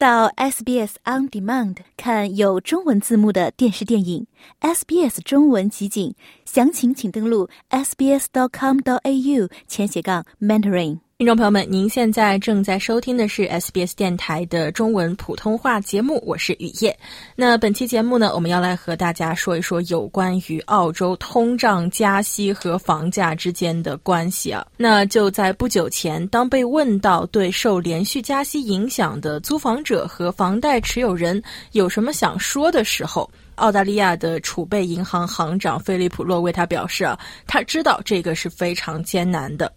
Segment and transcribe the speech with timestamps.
[0.00, 4.26] 到 SBS On Demand 看有中文字幕的电视电影
[4.62, 6.14] ，SBS 中文集锦，
[6.46, 11.09] 详情请登录 sbs.com.au 前斜杠 mentoring。
[11.20, 16.98] 听众朋友们，您现在正在收听的是 SBS 电台的中文普通话节目，我是雨夜。
[17.36, 24.66] 那本期节目呢，我们要来和大家说一说有关于澳洲通胀、加息和房价之间的关系啊。
[24.78, 31.42] 那就在不久前，当被问到对受连续加息影响的租房者和房贷持有人
[31.72, 39.70] 有什么想说的时候，澳大利亚的储备银行行长菲利普洛为他表示啊，他知道这个是非常艰难的。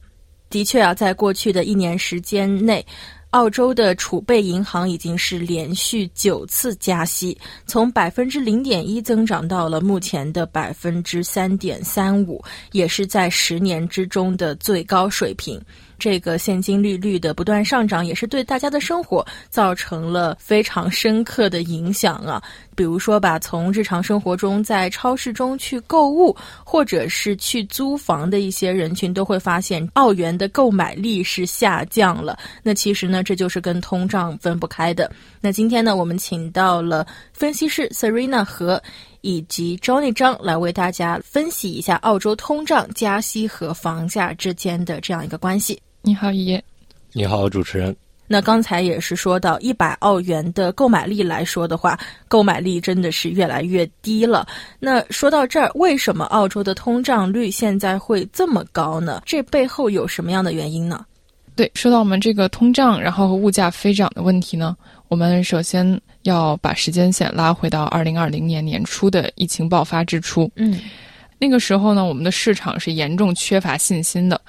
[0.54, 2.86] 的确啊，在过去的一年时间内，
[3.32, 7.36] 澳洲的储备银行已经是连续九次加息，
[7.66, 12.40] 从百分之零点一增长到了目前的百分之三点三五，
[12.72, 15.60] 也是在十年之中的最高水平。
[16.04, 22.44] 这个现金利率的不断上涨，也是对大家的生活造成了非常深刻的影响啊。
[22.76, 32.38] 比如说吧，从日常生活中在超市中去购物，或者是去租房的一些人群，都会发现澳元的购买力是下降了。
[32.62, 35.10] 那其实呢，这就是跟通胀分不开的。
[35.40, 38.84] 那今天呢，我们请到了分析师 Serena 和
[39.22, 45.82] 以及 Johnny 张来为大家分析一下澳洲通胀、加息和房价之间的这样一个关系。
[46.06, 46.62] 你好，爷。
[47.14, 47.96] 你好，主持人。
[48.28, 54.46] 那刚才也是说到，一百澳元的购买力来说的话，购买力真的是越来越低了。
[54.82, 59.22] 那说到这儿，为什么澳洲的通胀率现在会这么高呢？
[59.26, 61.06] 这背后有什么样的原因呢？
[61.56, 64.76] 对，说到我们这个通胀，然后和物价飞涨的问题呢，
[65.08, 70.52] 我们首先要把时间线拉回到二零二零年年初的疫情爆发之初。
[70.58, 70.82] 嗯，
[71.40, 74.42] 那个时候呢，我们的市场是严重缺乏信心的。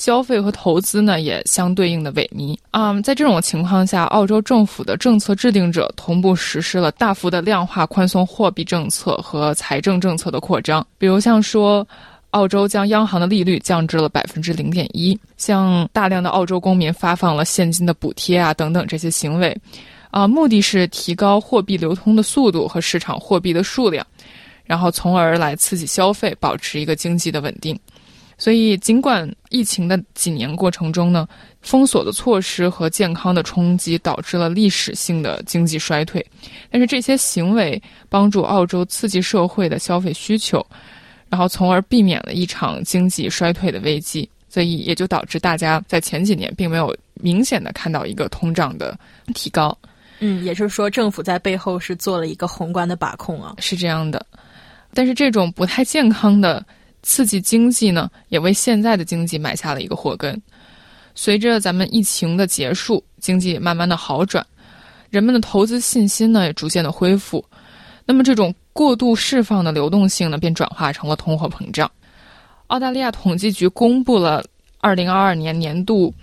[0.00, 2.56] 消费和投资呢也相对应的萎靡。
[2.70, 11.86] 啊，在这种情况下，澳洲政府的政策制定者同步实施了大幅的量化宽松货币政策和财政政策的扩张，比如像说，
[12.30, 19.54] 澳洲将央行的利率降至了百分之零点一，向大量的澳洲公民发放了现金的补贴啊等等这些行为，
[20.10, 24.06] 啊，目的是提高货币流通的速度和市场货币的数量，
[24.64, 27.78] 然后从而来刺激消费，保持一个经济的稳定。
[28.40, 31.28] 所以，尽管疫情的几年过程中呢，
[31.60, 36.24] 封锁的措施和健康的冲击导致了历史性的经济衰退，
[36.70, 40.64] 但是这些行为帮助澳洲刺激社会的消费需求，
[41.28, 44.26] 然后从而避免了一场经济衰退的危机。
[44.48, 48.98] 所以，也就导致大家在前几年并没有明显的看到一个通胀的
[49.34, 49.76] 提高。
[50.20, 54.24] 嗯，也就是说，政府在背后是做了一个宏观的把控啊，是这样的。
[54.94, 56.64] 但是，这种不太健康的。
[57.02, 60.40] 刺激经济呢，也为现在的经济埋下了一个祸根。
[61.14, 64.46] 随着咱们疫情的结束，经济慢慢的好转，
[65.10, 67.44] 人们的投资信心呢也逐渐的恢复。
[68.06, 71.90] 那么这种过度释放的流动性呢，便转化成了通货膨胀。
[72.68, 74.44] 澳大利亚统计局公布了
[74.78, 76.14] 二零二二年年度，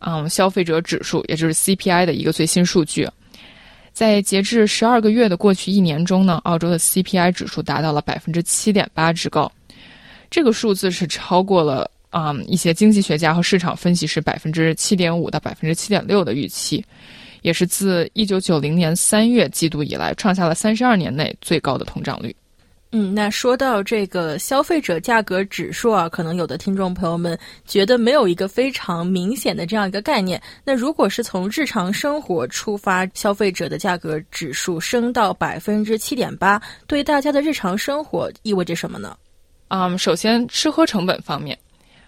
[0.00, 3.08] 嗯，消费者指数，也就是 CPI 的一个最新数据。
[3.92, 9.50] 在截至十二个月的过去一年中呢，澳洲的 CPI 指数达到了百分之七点八之高。
[10.32, 16.82] 这个数字是超过了啊一些经济学家和市场分析师百分之七点五到百分之七点六的预期，
[17.42, 22.34] 也是自一九九零年三月季度以来创下了三十二年内最高的通胀率。
[22.94, 30.40] 嗯，那说到这个消费者价格指数啊，可能有的听众朋友们觉得没有一个非常明显的这样一个概念。
[30.64, 39.14] 那如果是从日常生活出发，消费者的价格指数升到百分之七点八，对大家的日常生活意味着什么呢？
[39.74, 41.58] 嗯，首先吃喝成本方面，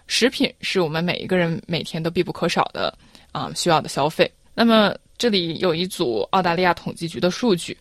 [0.06, 2.94] 食品是我们每一个人每天都必不可少的
[3.32, 4.30] 啊需要的消费。
[4.54, 7.74] 那么这里有一组澳大利亚统计局的数据，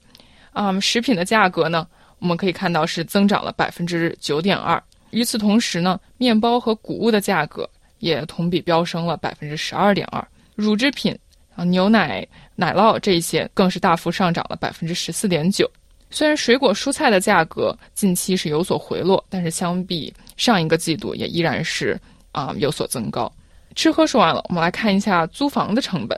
[0.53, 1.85] 啊，食品的价格呢，
[2.19, 4.81] 我们可以看到是增长了百分之九点二。
[5.09, 10.25] 与此同时呢，面包和谷物的价格也同比飙升了百分之十二点二。
[10.55, 11.13] 乳制品
[11.57, 12.25] 啊，牛奶、
[12.55, 15.69] 奶酪这些更是大幅上涨了百分之十四点九。
[16.13, 21.99] 虽然水果蔬菜的价格近期是有所回落，但是相比上一个季度也依然是
[22.31, 23.29] 啊有所增高。
[23.73, 26.15] 吃喝说完了，我们来看一下租房的成本。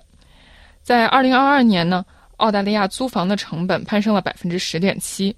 [0.83, 2.05] 在二零二二年呢，
[2.37, 5.33] 澳大利亚租房的成本攀升了百分之十点七，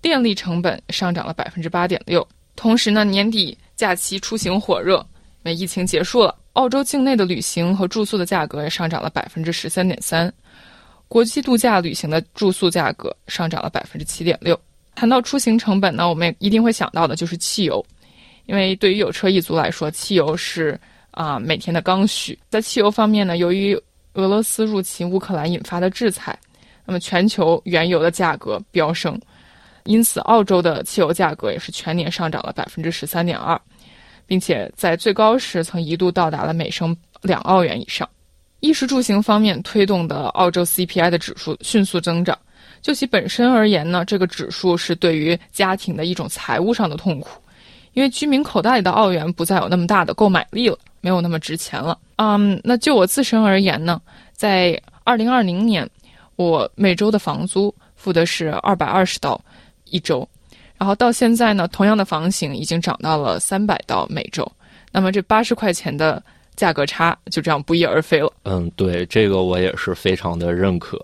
[0.00, 2.26] 电力成本上涨了百分之八点六。
[2.54, 4.98] 同时呢，年底假期出行火热，
[5.42, 10.32] 因为疫情结束了，澳洲境内的旅行和住宿的价格也上涨了百分之十三点三。
[11.10, 14.58] 国际度假旅行的住宿价格上涨了百分之七点六。
[14.94, 17.84] 谈到出行成本呢，我们也一定会想到的就是汽油，
[18.46, 20.78] 因为对于有车一族来说，汽油是
[21.10, 22.38] 啊每天的刚需。
[22.48, 23.74] 在汽油方面呢，由于
[24.12, 26.38] 俄罗斯入侵乌克兰引发的制裁，
[26.84, 29.20] 那么全球原油的价格飙升，
[29.86, 33.60] 因此澳洲的汽油价格也是全年上涨了百分之十三点二，
[34.26, 38.08] 并且在最高时曾一度到达了每升两澳元以上。
[38.60, 42.38] 衣食住行方面推动的澳洲 CPI 的指数迅速增长。
[42.82, 47.28] 就其本身而言呢，这个指数是对于家庭的一种财务上的痛苦，
[47.92, 51.98] 因为居民口袋里的澳元不再有那么大的购买力了，没有那么值钱了。
[52.16, 54.00] 嗯，那就我自身而言呢，
[54.32, 55.86] 在二零二零年，
[56.36, 59.38] 我每周的房租付的是二百二十刀
[59.84, 60.26] 一周，
[60.78, 64.50] 然后到现在呢，同样的房型已经涨到了三百刀每周，
[64.90, 66.22] 那么这八十块钱的
[66.56, 68.32] 价格差就这样不翼而飞了。
[68.44, 71.00] 嗯，对，这个我也是非常的认可。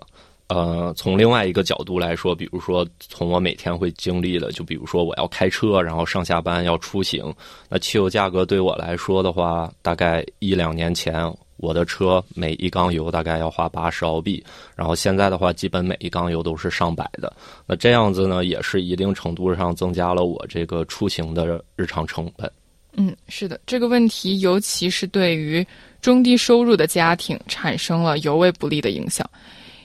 [0.49, 7.33] 呃，从另外一个角度来说，比如说从我每天会经历的，就比如说我要开车，然后上下班要出行，
[7.67, 14.41] 那汽油价格对我来说的话，大概一两年前我的车每一缸油大概要花八十澳币，
[14.73, 17.33] 然后现在的话，基本每一缸油都是上百的。
[17.65, 22.49] 那这样子呢，也是一定程度上增加了我这个出行的日常成本。
[22.97, 25.65] 嗯，是的，这个问题尤其是对于
[26.01, 29.27] 中低收入的家庭产生了尤为不利的影响。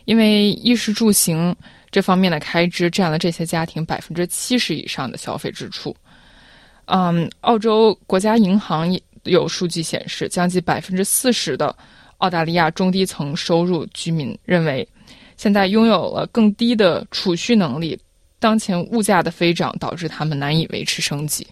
[0.05, 1.55] 因为衣食住行
[1.91, 5.95] 这方面的开支占了这些家庭百分之七十以上的消费支出。
[6.87, 11.75] 嗯，澳洲国家银行有数据显示，将近百分之四十的
[12.19, 14.87] 澳大利亚中低层收入居民认为，
[15.37, 17.97] 现在拥有了更低的储蓄能力。
[18.41, 21.47] 当前物价的飞涨导致他们难以维持生计。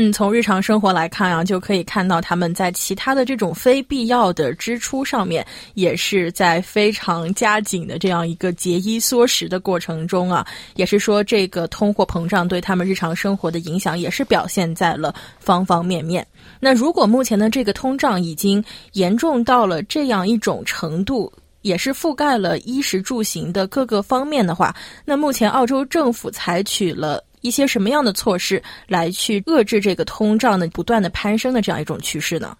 [0.00, 10.46] 嗯，从日常生活来看啊，就可以看到他们在其他的这种非必要的支出上面，也是在非常加紧的这样一个节衣缩食的过程中啊。
[10.76, 16.24] 也是说，这个通货膨胀对他们日常生活的影响，也是表现在了方方面面。
[16.60, 18.62] 那如果目前的这个通胀已经
[18.92, 24.72] 严重到了这样一种程度，也是覆盖了衣食住行的各个方面的话，
[25.04, 27.20] 那目前澳洲政府采取了。
[27.40, 32.56] 一些什么样的措施来去遏制这个通胀的不断的攀升的这样一种趋势呢？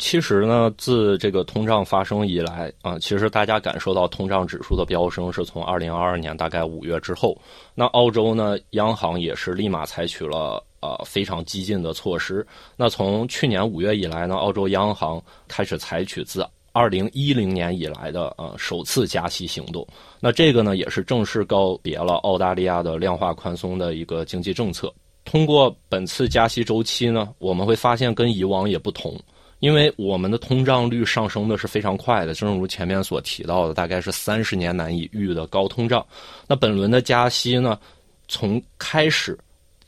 [0.00, 7.36] 其实呢，自这个通胀发生以来啊，其实大家感受到通胀指数的飙升是从二零二二年大概五月之后。
[7.74, 12.46] 那澳洲呢，央行也是立马采取了呃非常激进的措施。
[12.76, 19.86] 那从去年五月以来呢，澳洲央行开始采取自二零一零年以来的呃首次加息行动，
[20.20, 24.92] 那这个呢也是正式告别了澳大利亚的量化宽松的一个经济政策。
[25.24, 29.18] 通过本次加息周期呢，我们会发现跟以往也不同，
[29.58, 36.04] 因为我们的通胀率上升的是非常快的，正如前面所提到的，大概是三十年难以遇的高通胀。
[36.46, 37.78] 那本轮的加息呢，
[38.28, 39.38] 从开始。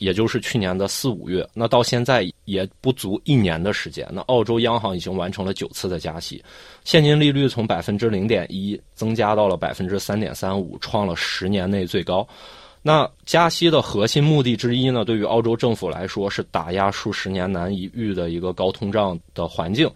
[0.00, 6.43] 也就是去年的四五月，那到现在也不足一年的时间，那澳洲央行已经完成了九次的加息，
[6.85, 12.26] 现金利率从百分之零点一增加到了百分之三点三五，创了十年内最高。
[12.81, 19.87] 那加息的核心目的之一呢，对于澳洲政府来说是打压数十年难以遇的一个高通胀的环境。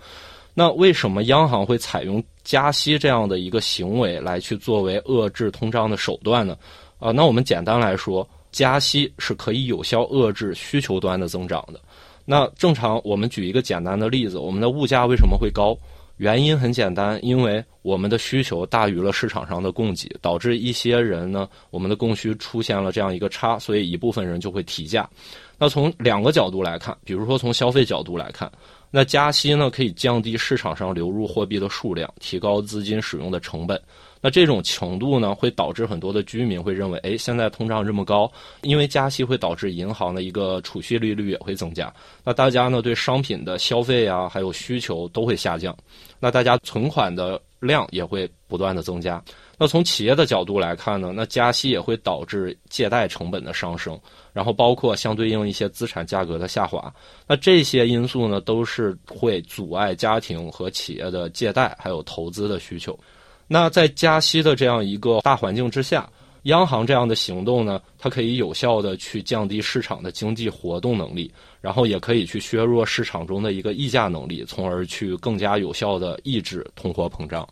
[0.53, 6.55] 那为什么央行会采用加息这样的一个行为来去作为遏制通胀的手段呢？
[6.99, 8.29] 啊，那我们简单来说。
[8.55, 11.81] 加息是可以有效遏制需求端的增长的。
[12.25, 15.77] 那正常，我们举一个简单的例子：我们的物价为什么会高？
[16.19, 25.11] 原因很简单，因为我们的需求大于了市场上的供给，导致一些人呢，我们的供需出现了这样一个差，所以一部分人就会提价。
[25.59, 28.49] 那从两个角度来看，比如说从消费角度来看，
[28.97, 33.81] 那加息呢可以降低市场上流入货币的数量，提高资金使用的成本。
[34.21, 38.31] 那这种程度呢，会导致很多的居民会认为，哎，现在通胀这么高，
[38.63, 41.93] 因为加息会导致银行的一个储蓄利率也会增加。
[42.23, 45.77] 那大家呢，对商品的消费啊，还有需求都会下降。
[46.21, 49.21] 那大家存款的量也会不断的增加。
[49.59, 53.99] 那从企业的角度来看呢，那加息也会导致借贷成本的上升，
[54.33, 56.93] 然后包括相对应一些资产价格的下滑。
[57.27, 62.99] 那这些因素呢，都是会阻碍家庭和企业的借贷还有投资的需求。
[63.47, 66.11] 那在加息的这样一个大环境之下，
[66.45, 77.49] 央行这样的行动呢，它可以有效的去降低市场的经济活动能力，然后也可以去削弱市场中的一个溢价能力，从而去更加有效的抑制通货膨胀。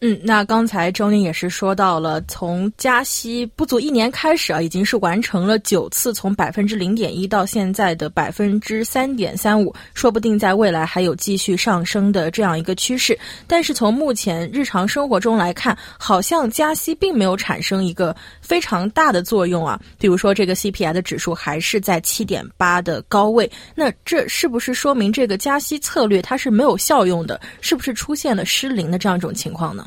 [0.00, 13.18] 嗯，那刚才周宁也是说到了，从加息不足一年开始啊，已经是完成了九次，从百分之零点一到现在的百分之三点三五，说不定在未来还有继续上升的这样一个趋势。
[13.48, 19.80] 但是从目前日常生活中来看，好像加息并没有产生一个非常大的作用啊。
[19.98, 27.40] 比如说这个 CPI 的指数还是在七点八的高位，那这是不是说明这个加息策略它是没有效用的？
[27.60, 29.86] 是不是出现了失灵的这样一种情况呢？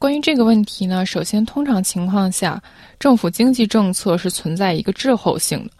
[0.00, 2.60] 关于这个问题呢，首先，通常情况下，
[2.98, 5.70] 政府经济政策是存在一个滞后性的。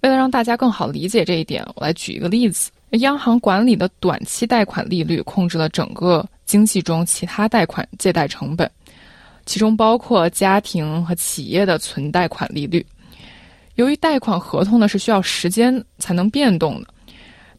[0.00, 8.68] 为了让大家更好理解这一点，我来举一个例子：央行管理的短期贷款利率控制了整个经济中其他贷款借贷成本，
[9.46, 12.84] 其中包括家庭和企业的存贷款利率。
[13.76, 16.88] 由于贷款合同呢是需要时间才能变动的，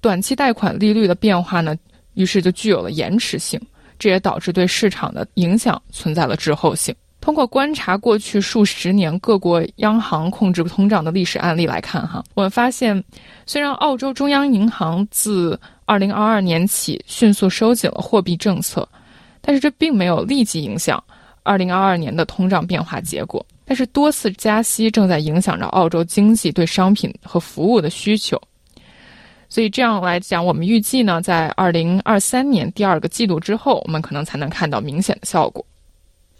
[0.01, 1.73] 短期贷款利率的变化呢，
[2.15, 3.57] 于是就具有了延迟性。
[4.03, 6.93] 这也导致对市场的影响存在了滞后性。
[7.21, 13.01] 通过观察过去数十年各国央行控制通胀的历史案例来看，哈，我们发现，
[13.45, 18.85] 虽然澳洲中央银行自2022年起迅速收紧了货币政策，
[19.39, 21.01] 但是这并没有立即影响
[21.45, 23.45] 2022年的通胀变化结果。
[23.63, 28.37] 但是多次加息正在影响着澳洲经济对商品和服务的需求。
[29.53, 35.63] 所以这样来讲，我们预计呢，在二零二三年第二个季度之后，我们可能才能看到明显的效果。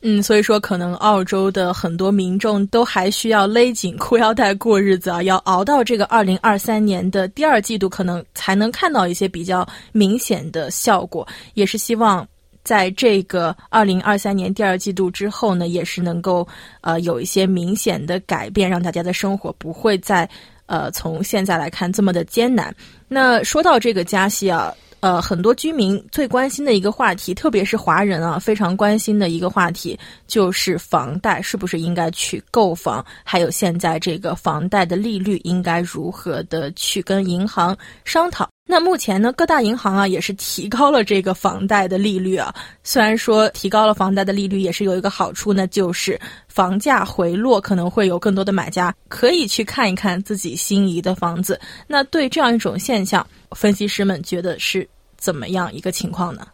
[0.01, 11.27] 嗯，所以说可能澳洲的很多民众都还需要勒紧裤腰带过日子啊，要熬到这个二零二三年的第二季度，可能才能看到一些比较明显的效果。
[11.53, 12.27] 也是希望
[12.63, 16.47] 在这个二零二三年第二季度之后呢，也是能够
[16.81, 20.27] 呃有一些明显的改变，让大家的生活不会再。
[20.65, 22.73] 呃，从现在来看这么的艰难。
[23.07, 38.49] 那说到这个加息啊，呃，很多居民最关心的一个话题，特别是华人啊，非常关心的一个话题，就是房贷是不是应该去购房，还有现在这个房贷的利率应该如何的去跟银行商讨。
[38.65, 42.53] 那目前呢，各大银行啊也是提高了这个房贷的利率啊。
[42.81, 51.59] 虽然说提高了房贷的利率，也是有一个好处呢，就是房价回落，可能会有更多的买家可以去看一看自己心仪的房子。
[51.87, 56.47] 那对这样一种现象，分析师们觉得是怎么样一个情况呢？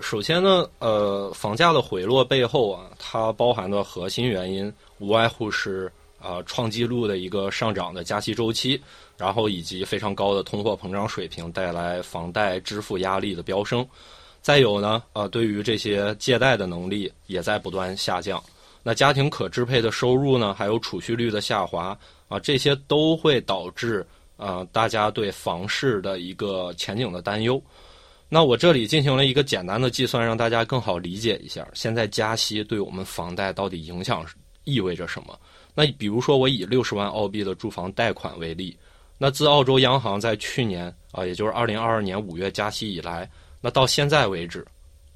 [0.00, 5.90] 首先呢，呃，房价的回落背后啊，它包含的核心原因无外乎是
[6.20, 8.78] 啊创纪录的一个上涨的加息周期。
[9.16, 13.86] 然后以及非常高的通货膨胀水平带来房贷支付压力的飙升，
[14.42, 18.42] 再有呢，呃，对于这些借贷的能力也在不断下降。
[18.82, 21.96] 那家庭可支配的收入呢，还有储蓄率的下滑
[22.28, 24.04] 啊，这些都会导致
[24.36, 27.62] 呃大家对房市的一个前景的担忧。
[28.28, 34.26] 那我这里进行了一个简单的计算，让大家更好理解一下，现在加息对我们房贷到底影响
[34.64, 35.38] 意味着什么？
[35.72, 38.76] 那比如说我以六十万澳币的住房贷款为例。
[39.24, 43.26] 那自澳洲央行在去年啊，也就是二零二二年五月加息以来，
[43.58, 44.62] 那到现在为止，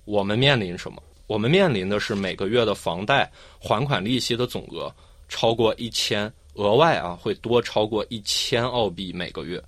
[0.06, 1.02] 我们面临什么？
[1.26, 4.90] 我们面临的是每个月的房贷还款利息的总额
[5.28, 9.62] 超过一千，额外啊会多超过一千澳币每个月。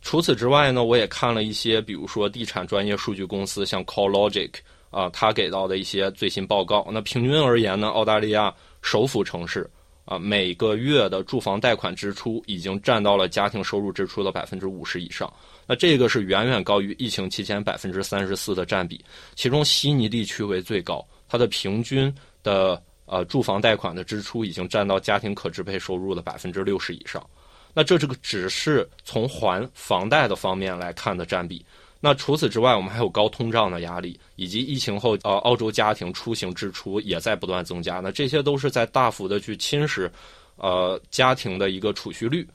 [0.00, 4.52] 除此之外呢，我也看了一些，比如说地产专业数据公司，像 CallLogic
[4.90, 6.86] 啊，他给到的一些最新报告。
[6.92, 9.68] 那平均而言呢，澳大利亚首府城市。
[10.04, 15.32] 啊，每个月的住房贷款支出已经占到了家庭收入支出的百分之五十以上。
[15.66, 19.02] 那这个是远远高于疫情期间百分之三十四的占比。
[19.34, 27.26] 其中悉尼地区为最高，它的平均的呃住房贷款的支出已经占到家庭可支配收入的百分之六十以上。
[27.72, 31.64] 那这这个只是从还房贷的方面来看的占比。
[32.06, 37.98] 那除此之外，我们还有高通胀的压力，以及疫情后，呃，澳洲家庭出行支出也在不断增加。
[38.00, 40.10] 那这些都是在大幅的去侵蚀，
[40.56, 42.46] 呃，家庭的一个储蓄率。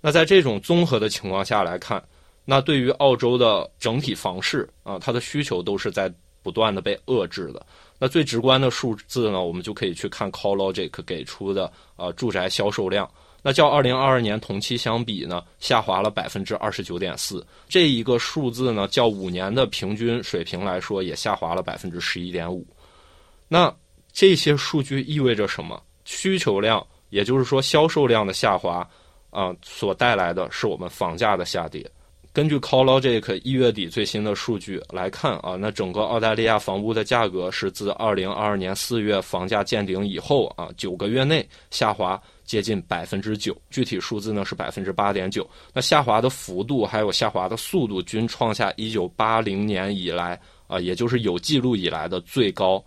[0.00, 2.00] 那在这种综合的情况下来看，
[2.44, 6.08] 那对于澳洲的整体房市啊，它的需求都是在
[6.40, 7.66] 不断的被遏制的。
[7.98, 13.10] 那最直观的数字呢，我们就可以去看 CallLogic 给出的呃住宅销售量。
[13.46, 17.46] 那较二零二二年同期相比呢，下滑了百分之二十九点四。
[17.68, 22.66] 这一个数字呢，较五年的平均水平来说，也下滑了百分之十一点五。
[23.46, 23.70] 那
[24.10, 25.78] 这些数据意味着什么？
[26.06, 28.88] 需求量，也就是说销售量的下滑
[29.28, 31.84] 啊，所带来的是我们房价的下跌。
[32.34, 42.20] 根据 CallLogic 一月底最新的数据来看啊，那整个澳大利亚房屋的价格是自二零二二年四月房价见顶以后啊，九个月内下滑。
[42.44, 45.48] 接近百分之九，具体数字呢是百分之八点九。
[45.72, 52.84] 那下滑的幅度还有下滑的速度均创下一九八零年以来啊，也就是有记录以来的最高。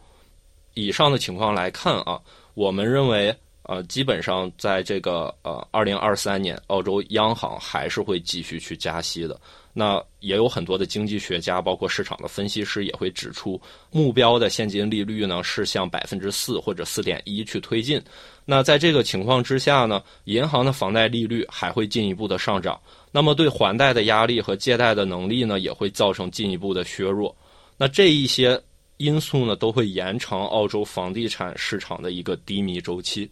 [0.76, 2.22] 以上的情况来看啊，
[2.54, 3.36] 我们认为
[3.68, 9.40] 呃，基本上在这个呃二零二三年，澳洲央行还是会继续去加息的。
[9.74, 18.02] 那也有很多的经济学家，包括市场的分析师也会指出，目标的现金利率呢是向百分之四或者四点一去推进。
[18.44, 22.80] 那在这个情况之下呢，银行的房贷利率还会进一步的上涨，
[23.12, 27.36] 那么对还贷的压力和借贷的能力呢，也会造成进一步的削弱。
[27.78, 28.60] 那这一些
[28.96, 33.30] 因素呢，都会延长澳洲房地产市场的一个低迷周期。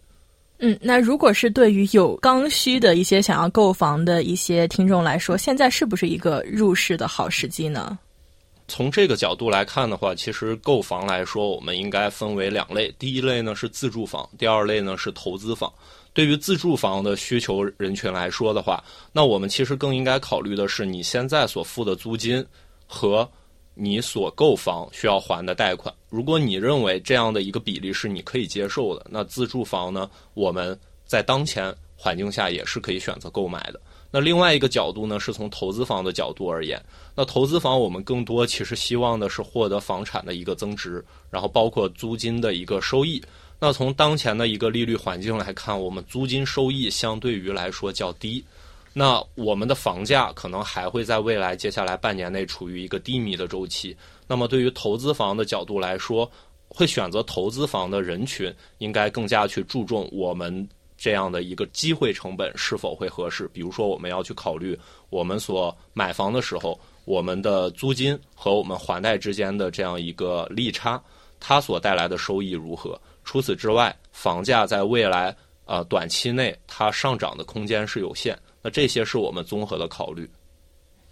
[0.59, 7.97] 嗯，那如果是对于有刚需的一些想要购房的一些听众来说，现在是不是一个入市的好时机呢？
[8.67, 12.93] 从这个角度来看的话，其实购房来说，我们应该分为两类。
[12.97, 15.71] 第一类呢是自住房，第二类呢是投资房。
[16.13, 22.43] 对于自住房的需求人群来说的话，那我们其实更应该考虑的是你现在所付的租金
[22.87, 23.29] 和。
[23.75, 33.79] 你所购房需要还的贷款，如果你认为这样的一个比例是你可以接受的，那自住房呢，我们在当前环境下也是可以选择购买的。
[34.11, 36.81] 那另外一个角度呢，是从投资房的角度而言，
[37.13, 43.21] 那投资房我们更多其实希望的是获得房产的一个增值，然后包括租金的一个收益。
[43.59, 48.43] 那从当前的一个利率环境来看，我们租金收益相对于来说较低。
[48.97, 53.95] 那我们的房价可能还会在未来接下来半年内处于一个低迷的周期。
[54.25, 56.31] 那么对于投资房的角度来说，
[56.69, 60.65] 会选择投资房的人群应该更加去注重我们
[60.97, 63.49] 这样的一个机会成本是否会合适。
[63.49, 71.03] 比如说，我们要去考虑我们所买房的时候，我们的租金和我们还贷之间的这样一个利差，
[71.37, 72.97] 它所带来的收益如何。
[73.25, 75.35] 除此之外，房价在未来
[75.65, 78.39] 呃短期内它上涨的空间是有限。
[78.65, 80.27] 那这些是我们综合的考虑。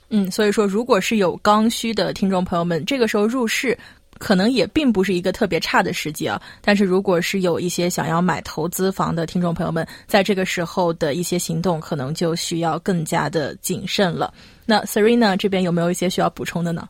[0.10, 3.78] 嗯，所以说，如果是有刚需的听众朋友们，这个时候入市
[4.18, 6.42] 可能也并不是一个特别差的时机啊。
[6.62, 14.34] 但是，如果是有一些想要买投资房的听众朋友们，在这个时候的一些行动，可能就需要更加的谨慎了。
[14.66, 16.90] 那 Serena 这边有没有一些需要补充的呢？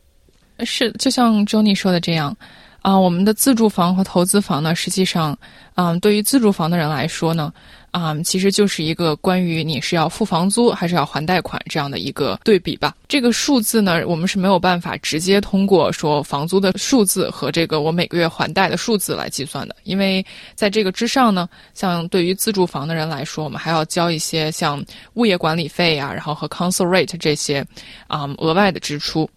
[0.60, 2.34] 是，就像 Johnny 说的这样
[2.82, 5.38] 啊，我们的自住房和投资房呢，实际上，
[5.76, 7.52] 嗯，对于自住房的人来说呢。
[7.94, 12.96] 啊，其实就是一个关于你是要付房租还是要还贷款这样的一个对比吧。
[13.08, 27.64] 这个数字呢，我们是没有办法直接通过说房租的数字和这个我每个月还贷的数字来计算的，因为在这个之上呢，像对于自住房的人来说，我们还要交一些像物业管理费啊，然后和 council rate 这些
[28.08, 29.30] 啊额外的支出，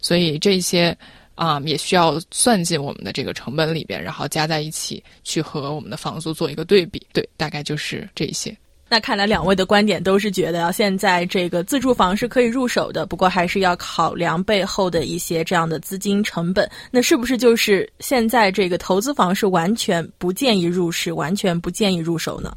[0.00, 0.96] 所以这些。
[1.40, 7.00] 啊，也需要算进我们的这个成本里边，然后加在一起去和我们的房租做一个对比。
[7.14, 8.54] 对，大概就是这些。
[8.90, 16.70] 那看来两位的观点都是觉得啊，现在这个自住房是可以入手的，不过还是要考量背后的一些这样的资金成本。
[16.90, 22.54] 那是不是就是现在这个投资房是完全不建议入市，完全不建议入手呢？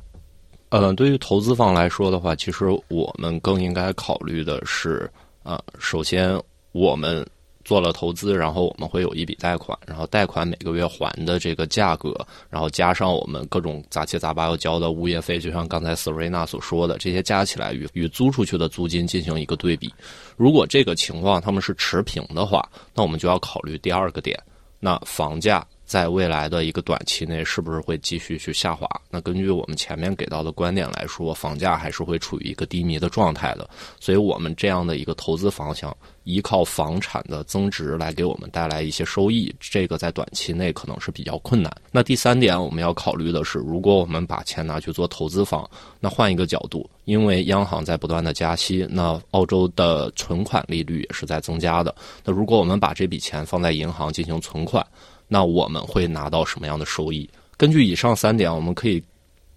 [0.72, 5.10] 呃，对于投资房来说的话，其实我们更应该考虑的是，
[5.42, 6.38] 啊，首先
[6.74, 7.26] 我们。
[7.66, 12.14] 做了投资，然后我们会有一笔贷款，然后贷款每个月还的这个价格，
[12.50, 19.94] 然后加上我们各种杂七杂八要交的物业费，就像刚才 Serena 所说的，这些加起来与与租出去的租金进行一个对比。
[20.38, 24.38] 如果这个情况他们是持平的话，那我们就要考虑第二个点，
[24.80, 25.66] 那房价。
[25.86, 28.88] 在未来的一个短期内，是不是会继续去下滑？
[29.10, 33.70] 那根据我们前面给到的观点来说，房价还是会处于一个低迷的状态的。
[34.00, 41.72] 所以，我们这样的一个投资方向，依靠房产的增值来给我们带来一些收益，这个在短期内可能是比较困难。
[41.92, 45.70] 那第三点，我们要考虑的是，如果我们把钱拿去做投资房，
[46.00, 51.94] 那换一个角度，因为央行在不断的加息，那澳洲的存款利率也是在增加的。
[52.24, 54.86] 那如果我们把这笔钱放在银行进行存款，
[55.34, 57.28] 那我们会拿到什么样的收益？
[57.58, 59.04] 根据以上三点，我们可以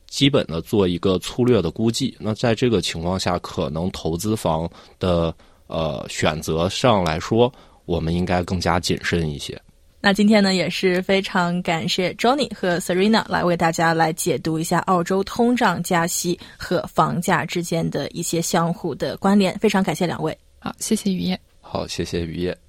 [0.06, 2.16] 基本的做一个粗略的估计。
[2.18, 4.66] 那在这个情况下，可能投资房
[4.98, 5.34] 的
[5.66, 7.52] 呃选择上来说，
[7.84, 9.60] 我们应该更加谨慎一些。
[10.00, 19.58] 那今天呢，也是非常感谢 Johnny 和 Serena 来为大家来解读一下澳洲通胀加息和房价之间的一些相互的关联。
[19.58, 20.34] 非常感谢两位。
[20.58, 21.38] 好，谢谢雨夜。
[21.60, 22.65] 好，谢谢雨夜。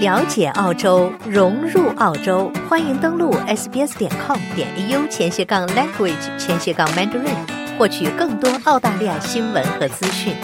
[0.00, 7.36] 了解澳洲，融入澳洲，欢迎登录 sbs 点 com 点 au 前斜杠 language 前斜杠 mandarin，
[7.78, 10.34] 获取更多澳大利亚新闻和资讯。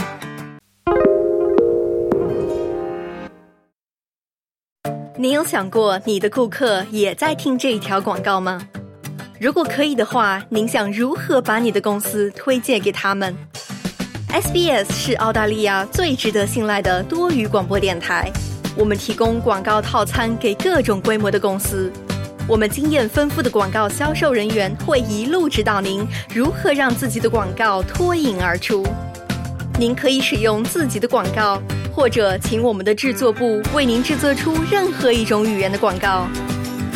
[5.17, 8.61] 你有想过你的顾客也在听这一条广告吗？
[9.41, 13.35] 如果可以的话，您想如何把你的公司推荐给他们
[14.31, 18.31] ？SBS 是澳大利亚最值得信赖的多语广播电台。
[18.79, 21.93] 我们提供广告套餐给各种规模的公司，
[22.47, 28.87] 我们经验丰富的广告销售人员会一路指导您如何让自己的广告脱颖而出。
[29.77, 31.61] 您可以使用自己的广告，
[31.93, 36.29] 或者请我们的制作部为您制作出任何一种语言的广告。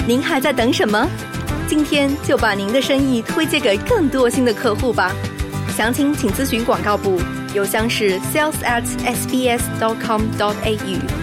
[0.07, 1.05] 您还在等什么？
[1.66, 5.12] 今天就把您的生意推荐给更多新的客户吧。
[5.77, 7.21] 详情请咨询广告部，
[7.55, 11.22] 邮箱是 sales at sbs dot com dot au。